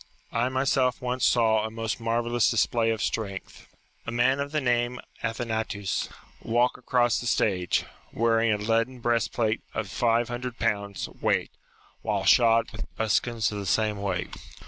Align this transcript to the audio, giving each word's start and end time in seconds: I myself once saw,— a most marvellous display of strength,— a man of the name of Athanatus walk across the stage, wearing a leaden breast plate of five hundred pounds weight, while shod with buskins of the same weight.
I 0.31 0.49
myself 0.49 0.99
once 0.99 1.23
saw,— 1.23 1.63
a 1.63 1.69
most 1.69 1.99
marvellous 1.99 2.49
display 2.49 2.89
of 2.89 3.03
strength,— 3.03 3.67
a 4.07 4.11
man 4.11 4.39
of 4.39 4.51
the 4.51 4.59
name 4.59 4.97
of 4.97 5.05
Athanatus 5.35 6.09
walk 6.41 6.75
across 6.75 7.19
the 7.19 7.27
stage, 7.27 7.85
wearing 8.11 8.51
a 8.51 8.57
leaden 8.57 8.97
breast 8.99 9.31
plate 9.31 9.61
of 9.75 9.89
five 9.91 10.27
hundred 10.27 10.57
pounds 10.57 11.07
weight, 11.07 11.51
while 12.01 12.25
shod 12.25 12.71
with 12.71 12.87
buskins 12.95 13.51
of 13.51 13.59
the 13.59 13.67
same 13.67 14.01
weight. 14.01 14.35